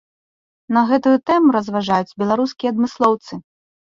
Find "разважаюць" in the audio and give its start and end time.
1.57-2.15